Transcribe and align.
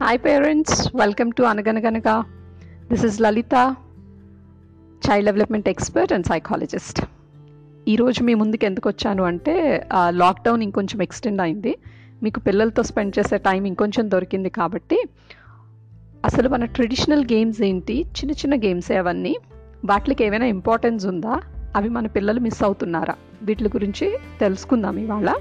Hi, 0.00 0.14
parents. 0.16 0.70
Welcome 1.00 1.30
to 1.30 1.42
Anaganaganaga. 1.44 2.12
This 2.90 3.02
is 3.06 3.16
Lalita, 3.24 3.62
child 5.06 5.26
development 5.26 5.68
expert 5.68 6.12
and 6.12 6.26
psychologist 6.26 7.00
ఈరోజు 7.88 8.22
మీ 8.22 8.34
ముందుకు 8.34 8.64
ఎందుకు 8.64 8.88
వచ్చాను 8.88 9.22
అంటే 9.22 9.54
లాక్డౌన్ 10.08 10.62
ఇంకొంచెం 10.62 11.02
ఎక్స్టెండ్ 11.02 11.40
అయింది. 11.42 11.76
మీకు 12.22 12.40
పిల్లలతో 12.40 12.82
స్పెండ్ 12.82 13.18
చేసే 13.18 13.38
టైం 13.38 13.64
ఇంకొంచెం 13.64 14.10
దొరికింది 14.10 14.48
కాబట్టి 14.48 14.98
అసలు 16.24 16.48
మన 16.48 16.64
ట్రెడిషనల్ 16.64 17.24
గేమ్స్ 17.32 17.62
ఏంటి? 17.62 17.96
చిన్న 18.02 18.32
చిన్న 18.32 18.54
గేమ్సే 18.56 18.96
అవన్నీ? 18.96 19.36
వాటికి 19.84 20.24
ఏమైనా 20.24 20.46
ఇంపార్టెన్స్ 20.46 21.06
ఉందా? 21.06 21.40
అవి 21.76 21.88
మన 21.88 22.06
పిల్లలు 22.06 22.40
మిస్ 22.40 22.62
అవుతున్నారా? 22.62 23.14
వీటి 23.42 23.64
గురించి 23.64 24.18
తెలుసుకుందాం 24.40 24.96
ఇవాళ. 24.98 25.34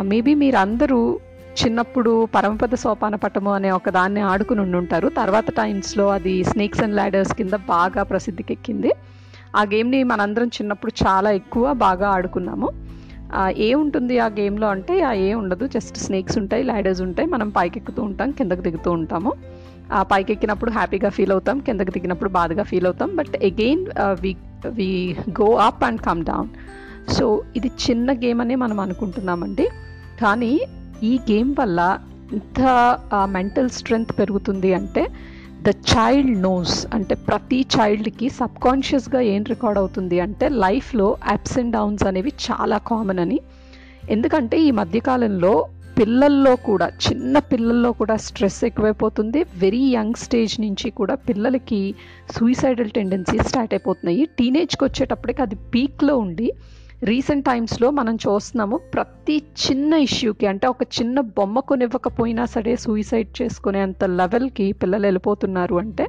మేబీ 0.00 0.34
మీరందరూ 0.34 1.20
చిన్నప్పుడు 1.60 2.12
పరమపద 2.34 2.74
సోపాన 2.74 3.14
పట్టము 3.14 3.50
అనే 3.54 3.70
ఒక 3.70 3.90
దాన్ని 3.90 4.20
ఆడుకుని 4.30 4.60
ఉండుంటారు. 4.60 5.08
తర్వాత 5.18 5.48
టైమ్స్లో 5.60 6.06
అది 6.08 6.34
స్నేక్స్ 6.44 6.82
అండ్ 6.82 6.94
ల్యాడర్స్ 6.94 7.34
కింద 7.34 7.54
బాగా 7.68 8.02
ప్రసిద్ధికి 8.02 8.52
ఎక్కింది 8.52 8.90
ఆ 9.56 9.62
గేమ్ని 9.72 10.00
మనందరం 10.02 10.48
చిన్నప్పుడు 10.56 10.92
చాలా 11.04 11.30
ఎక్కువ 11.30 11.72
బాగా 11.84 12.06
ఆడుకున్నాము. 12.08 12.68
ఏ 13.66 13.68
ఉంటుంది 13.74 14.14
ఆ 14.18 14.26
గేమ్లో 14.38 14.66
అంటే 14.68 14.94
ఆ 15.00 15.12
ఏ 15.26 15.30
ఉండదు. 15.34 15.64
జస్ట్ 15.66 15.96
స్నేక్స్ 15.96 16.36
ఉంటాయి 16.38 16.62
ల్యాడర్స్ 16.62 17.00
ఉంటాయి. 17.00 17.28
మనం 17.28 17.48
పైకి 17.48 17.78
ఎక్కుతూ 17.80 18.02
ఉంటాం 18.02 18.30
కిందకు 18.30 18.60
దిగుతూ 18.60 18.90
ఉంటాము. 18.90 19.32
ఆ 19.92 20.02
పైకి 20.02 20.30
ఎక్కినప్పుడు 20.32 20.70
హ్యాపీగా 20.70 21.08
ఫీల్ 21.08 21.32
అవుతాం 21.32 21.56
కిందకు 21.58 21.90
దిగినప్పుడు 21.90 22.30
బాధగా 22.30 22.62
ఫీల్ 22.62 22.86
అవుతాం. 22.86 23.10
But 23.16 23.34
again 23.44 23.84
we 24.22 24.32
we 24.78 24.90
go 25.40 25.48
up 25.68 25.82
and 25.84 26.00
come 26.00 26.22
down 26.24 26.48
so 27.14 27.24
ఇది 27.56 27.70
చిన్న 27.84 28.12
గేమ్ 28.12 28.40
అనే 28.40 28.54
మనం 28.54 28.78
అనుకుంటున్నామండి. 28.80 29.66
కానీ 30.22 30.52
ఈ 31.08 31.12
గేమ్ 31.30 31.52
వల్ల 31.60 31.80
ఇంత 32.36 32.60
మెంటల్ 33.36 33.70
స్ట్రెంగ్త్ 33.78 34.12
పెరుగుతుంది 34.18 34.70
అంటే 34.78 35.02
ద 35.66 35.72
చైల్డ్ 35.92 36.32
నోస్ 36.46 36.76
అంటే 36.96 37.14
ప్రతి 37.28 37.60
చైల్డ్కి 37.74 38.26
సబ్కాన్షియస్గా 38.40 39.20
ఏం 39.34 39.42
రికార్డ్ 39.52 39.78
అవుతుంది 39.82 40.16
అంటే 40.26 40.48
లైఫ్లో 40.64 41.06
అప్స్ 41.34 41.56
అండ్ 41.60 41.74
డౌన్స్ 41.76 42.04
అనేవి 42.10 42.32
చాలా 42.46 42.78
కామన్ 42.90 43.22
అని. 43.24 43.38
ఎందుకంటే 44.14 44.56
ఈ 44.66 44.70
మధ్యకాలంలో 44.80 45.54
పిల్లల్లో 45.98 46.52
కూడా 46.68 46.86
చిన్న 47.04 47.34
పిల్లల్లో 47.50 47.90
కూడా 47.98 48.14
స్ట్రెస్ 48.26 48.60
ఎక్కువైపోతుంది. 48.68 49.40
వెరీ 49.64 49.82
యంగ్ 49.96 50.20
స్టేజ్ 50.22 50.54
నుంచి 50.64 50.88
కూడా 51.00 51.14
పిల్లలకి 51.28 51.80
సూయిసైడల్ 52.36 52.90
టెండెన్సీ 52.96 53.36
స్టార్ట్ 53.50 53.74
అయిపోతున్నాయి. 53.76 54.24
టీనేజ్కి 54.38 54.82
వచ్చేటప్పటికి 54.88 55.42
అది 55.46 55.58
పీక్లో 55.74 56.16
ఉండి 56.24 56.48
రీసెంట్ 57.04 57.46
టైమ్స్లో 57.46 57.90
మనం 57.90 58.14
చూస్తున్నాము 58.14 58.76
ప్రతి 58.94 59.42
చిన్న 59.64 59.94
ఇష్యూకి 59.94 60.46
అంటే 60.46 60.66
ఒక 60.66 60.82
చిన్న 60.82 61.20
బొమ్మ 61.20 61.60
కొనివ్వకపోయినా 61.60 62.44
సరే 62.44 62.76
సూయిసైడ్ 62.76 63.42
చేసుకునేంత 63.42 64.04
లెవెల్కి 64.04 64.72
పిల్లలు 64.72 65.02
వెళ్ళిపోతున్నారు 65.02 65.74
అంటే 65.74 66.06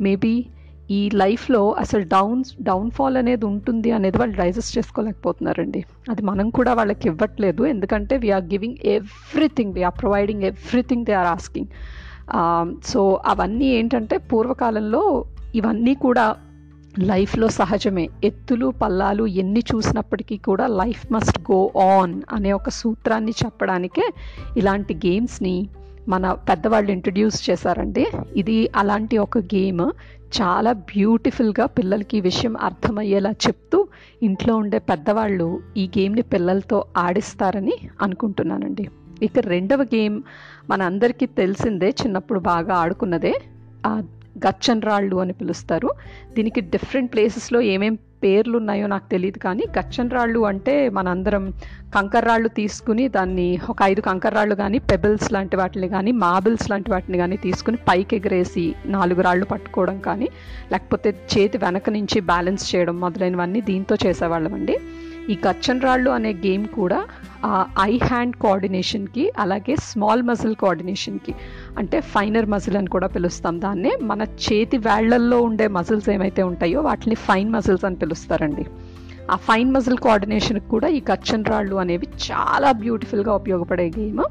మేబీ 0.00 0.46
ఈ 0.90 1.10
లైఫ్లో 1.14 1.72
అసలు 1.72 2.02
డౌన్ 2.02 2.44
డౌన్ఫాల్ 2.60 3.16
అనేది 3.16 3.46
ఉంటుంది 3.46 3.90
అనేది 3.90 4.18
వాళ్ళు 4.18 4.36
డైజెస్ట్ 4.36 4.78
చేసుకోలేకపోతున్నారండి. 4.78 5.84
అది 6.10 6.22
మనం 6.22 6.50
కూడా 6.50 6.72
వాళ్ళకి 6.74 7.08
ఇవ్వట్లేదు. 7.08 7.66
ఎందుకంటే 7.66 8.16
we're 8.16 8.44
giving 8.44 8.76
everything 8.84 9.74
we're 9.74 9.98
providing 10.00 10.42
everything 10.42 11.04
they 11.04 11.12
are 11.12 11.26
asking 11.26 11.68
so 12.84 13.20
అవన్నీ 13.26 13.66
ఏంటంటే 13.66 14.16
పూర్వకాలంలో 14.18 15.24
ఇవన్నీ 15.54 15.94
కూడా 15.94 16.24
లైఫ్లో 16.98 17.48
సహజమే. 17.48 18.08
ఎత్తులు 18.24 18.66
పల్లాలు 18.82 19.26
ఎన్ని 19.26 19.60
చూసినప్పటికీ 19.74 20.36
కూడా 20.36 20.66
లైఫ్ 20.66 21.12
మస్ట్ 21.12 21.38
గో 21.40 21.72
ఆన్ 21.76 22.22
అనే 22.32 22.52
ఒక 22.52 22.68
సూత్రాన్ని 22.68 23.32
చెప్పడానికే 23.44 24.10
ఇలాంటి 24.56 24.94
గేమ్స్ని 24.94 25.68
మన 26.08 26.32
పెద్దవాళ్ళు 26.32 26.92
ఇంట్రడ్యూస్ 26.92 27.50
చేశారండి. 27.50 28.06
ఇది 28.36 28.70
అలాంటి 28.76 29.18
ఒక 29.18 29.38
గేమ్ 29.38 29.90
చాలా 30.42 30.72
బ్యూటిఫుల్గా 30.72 31.66
పిల్లలకి 31.66 32.18
ఈ 32.18 32.20
విషయం 32.20 32.56
అర్థమయ్యేలా 32.56 33.30
చెప్తూ 33.30 33.88
ఇంట్లో 34.22 34.56
ఉండే 34.56 34.78
పెద్దవాళ్ళు 34.78 35.60
ఈ 35.76 35.90
గేమ్ని 35.98 36.22
పిల్లలతో 36.22 36.84
ఆడిస్తారని 36.96 37.72
అనుకుంటున్నానండి. 38.02 38.88
ఇక 39.22 39.38
రెండవ 39.38 39.82
గేమ్ 39.82 40.22
మన 40.70 40.82
అందరికీ 40.82 41.26
తెలిసిందే 41.26 41.88
చిన్నప్పుడు 41.88 42.40
బాగా 42.40 42.74
ఆడుకున్నదే. 42.74 43.34
గచ్చన్ 44.46 44.86
రాళ్ళు 44.88 45.16
అని 45.16 45.36
పిలుస్తారు. 45.40 45.90
దీనికి 46.36 46.60
డిఫరెంట్ 46.74 47.12
ప్లేసెస్లో 47.14 47.60
ఏమేం 47.74 47.96
పేర్లు 48.24 48.56
ఉన్నాయో 48.58 48.86
నాకు 48.92 49.06
తెలియదు 49.12 49.38
కానీ 49.38 49.64
గచ్చన్ 49.78 50.10
రాళ్ళు 50.14 50.40
అంటే 50.50 50.72
మనందరం 50.96 51.44
కంకర్రాళ్ళు 51.96 52.48
తీసుకుని 52.48 53.04
దాన్ని 53.08 53.46
ఒక 53.72 53.78
ఐదు 53.82 54.00
కంకర్రాళ్ళు 54.00 54.54
కానీ 54.54 54.78
పెబిల్స్ 54.90 55.28
లాంటి 55.32 55.56
వాటిని 55.56 55.88
కానీ 55.88 56.12
మార్బుల్స్ 56.24 56.66
లాంటి 56.70 56.90
వాటిని 56.90 57.18
కానీ 57.18 57.36
తీసుకుని 57.36 57.78
పైకి 57.88 58.16
ఎగరేసి 58.16 58.64
నాలుగు 58.96 59.22
రాళ్ళు 59.22 59.46
పట్టుకోవడం 59.46 59.98
కానీ 60.00 60.28
లేకపోతే 60.72 61.10
చేతి 61.34 61.58
వెనక 61.66 61.90
నుంచి 61.90 62.20
బ్యాలెన్స్ 62.32 62.64
చేయడం 62.70 63.00
మొదలైనవన్నీ 63.00 63.62
దీంతో 63.70 63.96
చేసేవాళ్ళమండి. 64.06 64.76
ఈ 65.32 65.34
గచ్చన్ 65.46 65.80
రాళ్ళు 65.80 66.10
అనే 66.10 66.30
గేమ్ 66.46 66.66
కూడా 66.78 66.98
ఐ 67.80 67.92
హ్యాండ్ 68.04 68.36
కోఆర్డినేషన్కి 68.36 69.24
అలాగే 69.38 69.74
స్మాల్ 69.88 70.22
మజిల్ 70.22 70.54
కోఆర్డినేషన్కి 70.62 71.32
అంటే 71.78 72.00
ఫైనర్ 72.14 72.48
మజిల్ 72.54 72.76
అని 72.80 72.90
కూడా 72.94 73.08
పిలుస్తాం 73.16 73.60
దాన్నే. 73.60 73.92
మన 74.10 74.22
చేతి 74.46 74.78
వేళ్ళల్లో 74.88 75.40
ఉండే 75.48 75.68
మజిల్స్ 75.78 76.10
ఏమైతే 76.16 76.42
ఉంటాయో 76.42 76.82
వాటిని 76.88 77.14
ఫైన్ 77.28 77.50
మజిల్స్ 77.56 77.84
అని 77.84 77.96
పిలుస్తారండి. 77.96 78.66
ఆ 79.30 79.36
ఫైన్ 79.48 79.70
మజిల్ 79.76 79.98
కోఆర్డినేషన్కి 80.04 80.68
కూడా 80.68 80.88
ఈ 80.88 81.00
కచ్చన్ 81.10 81.44
రాళ్ళు 81.44 81.76
అనేవి 81.76 82.08
చాలా 82.28 82.70
బ్యూటిఫుల్గా 82.82 83.32
ఉపయోగపడే 83.40 83.88
గేమ్. 83.98 84.22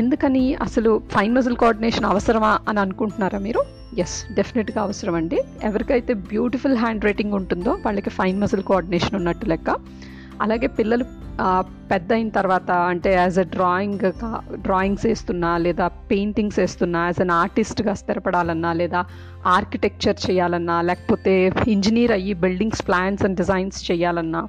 ఎందుకని 0.00 0.42
అసలు 0.66 0.90
ఫైన్ 1.12 1.34
మజిల్ 1.34 1.56
కోఆర్డినేషన్ 1.56 2.06
అవసరమా 2.12 2.52
అని 2.68 2.80
అనుకుంటున్నారా 2.80 3.38
మీరు? 3.38 3.60
ఎస్ 4.04 4.16
డెఫినెట్గా 4.38 4.80
అవసరం 4.82 5.14
అండి. 5.14 5.38
ఎవరికైతే 5.68 6.12
బ్యూటిఫుల్ 6.32 6.76
హ్యాండ్ 6.76 7.04
రైటింగ్ 7.04 7.34
ఉంటుందో 7.34 7.72
వాళ్ళకి 7.84 8.10
ఫైన్ 8.10 8.40
మజిల్ 8.40 8.64
కోఆర్డినేషన్ 8.70 9.16
ఉన్నట్టు 9.16 9.46
లెక్క. 9.52 9.70
అలాగే 10.44 10.68
పిల్లలు 10.78 11.04
పెద్ద 11.90 12.08
అయిన 12.12 12.28
తర్వాత 12.28 12.70
అంటే 12.90 13.10
యాజ్ 13.14 13.38
అ 13.38 13.44
డ్రాయింగ్ 13.54 14.04
డ్రాయింగ్స్ 14.66 15.06
వేస్తున్నా 15.06 15.50
లేదా 15.58 15.86
పెయింటింగ్స్ 16.10 16.58
వేస్తున్నా 16.58 17.00
యాజ్ 17.06 17.20
అన్ 17.20 17.32
ఆర్టిస్ట్గా 17.42 17.94
స్థిరపడాలన్నా 17.94 18.72
లేదా 18.80 19.00
ఆర్కిటెక్చర్ 19.56 20.18
చేయాలన్నా 20.26 20.76
లేకపోతే 20.90 21.34
ఇంజనీర్ 21.66 22.12
అయ్యి 22.12 22.34
బిల్డింగ్స్ 22.44 22.84
ప్లాన్స్ 22.88 23.24
అండ్ 23.24 23.38
డిజైన్స్ 23.42 23.78
చేయాలన్నా 23.90 24.42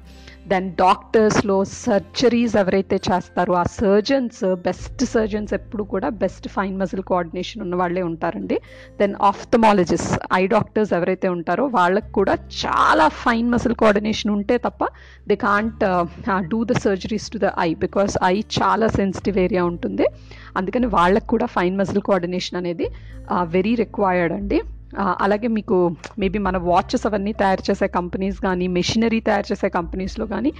దెన్ 0.50 0.66
డాక్టర్స్లో 0.82 1.56
సర్జరీస్ 1.84 2.54
ఎవరైతే 2.60 2.96
చేస్తారో 3.06 3.54
ఆ 3.60 3.64
సర్జన్స్ 3.78 4.42
బెస్ట్ 4.66 5.02
సర్జన్స్ 5.12 5.54
ఎప్పుడు 5.58 5.84
కూడా 5.92 6.08
బెస్ట్ 6.22 6.46
ఫైన్ 6.56 6.76
మజిల్ 6.82 7.02
కోఆర్డినేషన్ 7.10 7.62
ఉన్న 7.64 7.74
వాళ్ళే 7.80 8.02
ఉంటారండి. 8.10 8.56
దెన్ 9.00 9.14
ఆఫ్థమాలజిస్ట్ 9.30 10.14
ఐ 10.40 10.42
డాక్టర్స్ 10.54 10.92
ఎవరైతే 10.98 11.30
ఉంటారో 11.36 11.64
వాళ్ళకు 11.78 12.10
కూడా 12.18 12.36
చాలా 12.62 13.08
ఫైన్ 13.24 13.50
మజిల్ 13.54 13.76
కోఆర్డినేషన్ 13.82 14.32
ఉంటే 14.36 14.56
తప్ప 14.66 14.84
they 15.32 15.36
can't 15.48 15.84
do 16.52 16.60
the 16.70 16.78
surgeries 16.86 17.28
to 17.34 17.40
the 17.46 17.50
eye 17.66 17.68
because 17.84 18.14
eye 18.32 18.34
చాలా 18.60 18.88
సెన్సిటివ్ 19.00 19.38
ఏరియా 19.46 19.64
ఉంటుంది. 19.72 20.06
అందుకని 20.60 20.86
వాళ్ళకు 20.96 21.30
కూడా 21.34 21.48
ఫైన్ 21.56 21.76
మజిల్ 21.82 22.02
కోఆర్డినేషన్ 22.08 22.58
అనేది 22.62 22.88
uh, 23.32 23.44
వెరీ 23.56 23.74
రిక్వైర్డ్ 23.84 24.34
అండి. 24.38 24.60
అలాగే 24.98 25.48
మీకు 25.48 25.96
మేబీ 26.18 26.38
మన 26.38 26.56
వాచెస్ 26.56 27.06
అవన్నీ 27.06 27.32
తయారు 27.32 27.70
చేసే 27.70 27.86
కంపెనీస్ 27.86 28.40
కానీ 28.40 28.66
మెషినరీ 28.68 29.20
తయారు 29.20 29.52
చేసే 29.52 29.68
కంపెనీస్లో 29.68 30.26
కానీ 30.26 30.52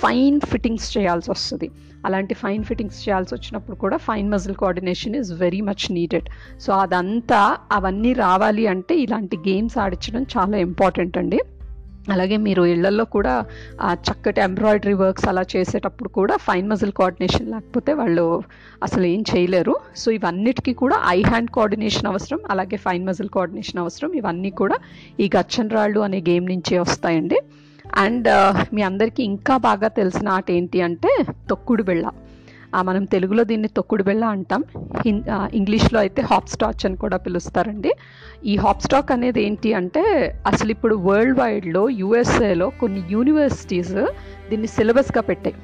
ఫైన్ 0.00 0.40
ఫిట్టింగ్స్ 0.40 0.98
చేయాల్సి 0.98 1.30
వస్తుంది. 1.30 1.70
అలాంటి 2.06 2.34
ఫైన్ 2.34 2.64
ఫిట్టింగ్స్ 2.64 3.08
చేయాల్సి 3.08 3.34
వచ్చినప్పుడు 3.34 3.76
కూడా 3.76 3.96
fine 3.96 4.30
muscle 4.30 4.54
coordination 4.54 5.16
is 5.16 5.32
very 5.34 5.60
much 5.60 5.92
needed 5.92 6.28
so 6.60 6.72
అదంతా 6.72 7.56
అవన్నీ 7.72 8.12
రావాలి 8.12 8.66
అంటే 8.66 8.96
ఇలాంటి 8.98 9.36
గేమ్స్ 9.36 9.78
ఆడించడం 9.78 10.26
చాలా 10.36 10.56
ఇంపార్టెంట్ 10.56 11.18
అండి. 11.18 11.40
అలాగే 12.12 12.36
మీరు 12.46 12.62
ఇళ్ళలో 12.72 13.04
కూడా 13.16 13.34
చక్కటి 14.08 14.40
ఎంబ్రాయిడరీ 14.40 14.94
వర్క్స్ 15.02 15.26
అలా 15.28 15.44
చేసేటప్పుడు 15.54 16.10
కూడా 16.18 16.36
ఫైన్ 16.46 16.68
మజిల్ 16.68 16.92
కోఆర్డినేషన్ 16.92 17.50
లేకపోతే 17.54 17.92
వాళ్ళు 18.00 18.26
అసలు 18.82 19.04
ఏం 19.14 19.22
చేయలేరు. 19.30 19.74
సో 19.96 20.10
ఇవన్నిటికీ 20.18 20.72
కూడా 20.82 20.98
ఐ 21.16 21.18
హ్యాండ్ 21.22 21.50
కోఆర్డినేషన్ 21.50 22.10
అవసరం 22.12 22.40
అలాగే 22.50 22.78
ఫైన్ 22.86 23.06
మజిల్ 23.06 23.28
కోఆర్డినేషన్ 23.28 23.82
అవసరం. 23.84 24.12
ఇవన్నీ 24.12 24.50
కూడా 24.62 24.78
ఈ 25.20 25.28
గచ్చన్ 25.36 25.74
రాళ్ళు 25.76 26.00
అనే 26.00 26.20
గేమ్ 26.28 26.46
నుంచే 26.52 26.78
వస్తాయండి. 26.78 27.40
అండ్ 28.04 28.28
మీ 28.74 28.82
అందరికీ 28.82 29.22
ఇంకా 29.32 29.56
బాగా 29.68 29.88
తెలిసిన 30.00 30.28
ఆట 30.28 30.50
ఏంటి 30.50 30.80
అంటే 30.88 31.12
తొక్కుడు 31.50 31.82
బిళ్ళ. 31.82 32.06
మనం 32.76 33.04
తెలుగులో 33.04 33.44
దీన్ని 33.44 33.68
తొక్కుడు 33.68 34.02
బిళ్ళ 34.02 34.24
అంటాం. 34.24 34.64
ఇంగ్లీష్లో 35.54 36.00
అయితే 36.00 36.22
హాప్ 36.22 36.48
స్టాచ్ 36.48 36.86
అని 36.86 36.96
కూడా 36.96 37.16
పిలుస్తారండి. 37.16 37.92
ఈ 38.46 38.56
హాప్ 38.56 38.82
స్టాక్ 38.82 39.12
అనేది 39.12 39.42
ఏంటి 39.42 39.74
అంటే 39.74 40.02
అసలు 40.46 40.70
ఇప్పుడు 40.70 40.94
వరల్డ్ 40.94 41.38
వైడ్లో 41.38 41.88
యుఎస్ఏలో 41.88 42.70
కొన్ని 42.70 43.02
యూనివర్సిటీస్ 43.10 43.94
దీన్ని 44.50 44.66
సిలబస్గా 44.66 45.22
పెట్టాయి. 45.22 45.56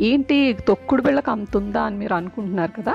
ఏంటి 0.00 0.58
తొక్కుడు 0.68 1.02
బిళ్ళకు 1.02 1.30
అంతుందా 1.30 1.82
అని 1.82 1.96
మీరు 1.96 2.14
అనుకుంటున్నారు 2.14 2.82
కదా? 2.82 2.94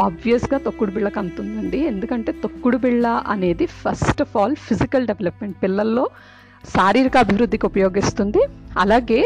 ఆబ్వియస్గా 0.00 0.58
తొక్కుడు 0.58 0.90
బిళ్ళకు 0.90 1.18
అంతుందండి 1.18 1.86
ఎందుకంటే 1.86 2.32
తొక్కుడు 2.32 2.76
బిళ్ళ 2.76 3.06
అనేది 3.06 3.66
first 3.66 4.22
of 4.22 4.36
all 4.36 4.56
physical 4.56 5.06
development 5.06 5.62
పిల్లల్లో 5.62 6.08
శారీరక 6.72 7.16
అభివృద్ధికి 7.24 7.66
ఉపయోగిస్తుంది. 7.70 8.42
అలాగే 8.82 9.20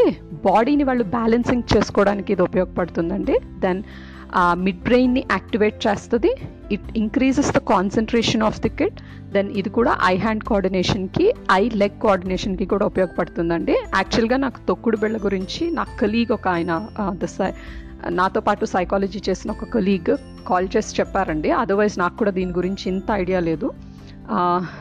బాడీని 0.47 0.83
వాళ్ళు 0.89 1.03
బ్యాలెన్సింగ్ 1.17 1.69
చేసుకోవడానికి 1.73 2.29
ఇది 2.33 2.41
ఉపయోగపడుతుందండి. 2.41 3.35
దెన్ 3.65 3.81
మిడ్ 4.63 4.81
బ్రెయిన్ని 4.87 5.21
యాక్టివేట్ 5.31 5.77
చేస్తుంది. 5.87 6.31
It 6.75 6.89
increases 7.03 7.51
the 7.55 7.61
concentration 7.73 8.43
of 8.47 8.59
the 8.65 8.69
kid 8.79 8.99
then 9.35 9.49
ఇది 9.61 9.69
కూడా 9.77 9.91
ఐ 10.11 10.13
హ్యాండ్ 10.25 10.43
కోఆర్డినేషన్కి 10.49 11.27
ఐ 11.59 11.61
లెగ్ 11.81 11.97
కోఆర్డినేషన్కి 12.05 12.65
కూడా 12.73 12.85
ఉపయోగపడుతుందండి. 12.91 13.75
యాక్చువల్గా 13.99 14.37
నాకు 14.45 14.59
తొక్కుడు 14.69 14.97
బిళ్ళ 15.03 15.17
గురించి 15.27 15.65
నా 15.79 15.85
కలీగ్ 16.01 16.33
ఒక 16.37 16.47
ఆయన 16.55 16.81
ద 17.23 17.53
నాతో 18.19 18.39
పాటు 18.39 18.65
సైకాలజీ 18.65 19.19
చేసిన 19.29 19.51
ఒక 19.51 19.65
కలీగ్ 19.73 20.11
కాల్ 20.49 20.67
చేసి 20.75 20.91
చెప్పారండి. 20.99 21.51
అదర్వైజ్ 21.61 21.99
నాకు 21.99 22.17
కూడా 22.17 22.31
దీని 22.31 22.53
గురించి 22.59 22.85
ఇంత 22.91 23.11
ఐడియా 23.23 23.39
లేదు. 23.47 23.69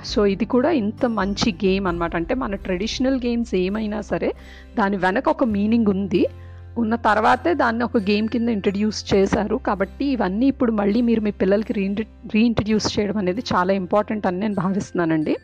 సో 0.05 0.21
ఇది 0.27 0.47
కూడా 0.55 0.71
ఇంత 0.83 1.07
మంచి 1.21 1.51
గేమ్ 1.65 1.87
అనమాట 1.87 2.15
అంటే 2.17 2.35
మన 2.43 2.55
ట్రెడిషనల్ 2.67 3.19
గేమ్స్ 3.27 3.55
ఏమైనా 3.65 4.01
సరే 4.11 4.31
దాని 4.79 4.97
వెనక 4.97 5.29
ఒక 5.29 5.45
మీనింగ్ 5.57 5.91
ఉంది. 5.95 6.23
ఉన్న 6.79 6.95
తర్వాతే 7.07 7.53
దాన్ని 7.55 7.83
ఒక 7.85 7.99
గేమ్ 8.11 8.27
కింద 8.29 8.49
ఇంట్రడ్యూస్ 8.49 9.01
చేశారు. 9.13 9.57
కాబట్టి 9.69 10.05
ఇవన్నీ 10.15 10.47
ఇప్పుడు 10.47 10.73
మళ్ళీ 10.73 11.01
మీరు 11.09 11.21
మీ 11.21 11.33
పిల్లలకి 11.43 11.73
రీ 11.79 11.87
రీఇంట్రడ్యూస్ 12.35 12.89
చేయడం 12.95 13.17
అనేది 13.23 13.43
చాలా 13.53 13.73
ఇంపార్టెంట్ 13.83 14.27
అని 14.27 14.41
నేను 14.41 14.55
భావిస్తున్నానండి. 14.55 15.35